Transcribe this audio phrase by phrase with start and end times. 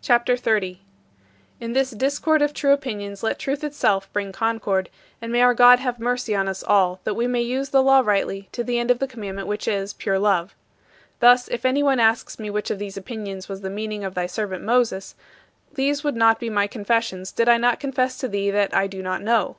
[0.00, 0.78] CHAPTER XXX 41.
[1.60, 4.88] In this discord of true opinions let Truth itself bring concord,
[5.20, 8.00] and may our God have mercy on us all, that we may use the law
[8.00, 10.54] rightly to the end of the commandment which is pure love.
[11.18, 14.64] Thus, if anyone asks me which of these opinions was the meaning of thy servant
[14.64, 15.14] Moses,
[15.74, 19.02] these would not be my confessions did I not confess to thee that I do
[19.02, 19.58] not know.